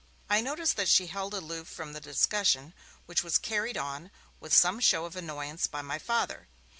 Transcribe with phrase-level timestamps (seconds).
[0.31, 2.73] I noticed that she held aloof from the discussion,
[3.05, 6.47] which was carried on with some show of annoyance by my Father.